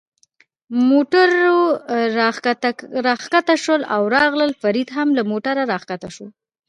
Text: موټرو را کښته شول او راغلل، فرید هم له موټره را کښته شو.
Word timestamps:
موټرو 0.89 1.59
را 3.05 3.15
کښته 3.21 3.55
شول 3.63 3.81
او 3.95 4.01
راغلل، 4.15 4.51
فرید 4.61 4.89
هم 4.97 5.07
له 5.17 5.23
موټره 5.31 5.63
را 5.71 5.77
کښته 5.81 6.09
شو. 6.15 6.25